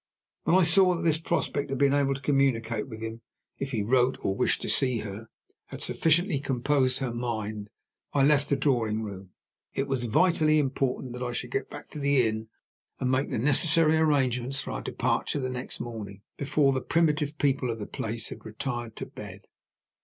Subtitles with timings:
[0.45, 3.21] When I saw that this prospect of being able to communicate with him,
[3.59, 5.29] if he wrote or wished to see her,
[5.67, 7.69] had sufficiently composed her mind,
[8.11, 9.29] I left the drawing room.
[9.75, 12.47] It was vitally important that I should get back to the inn
[12.99, 17.69] and make the necessary arrangements for our departure the next morning, before the primitive people
[17.69, 19.45] of the place had retired to bed.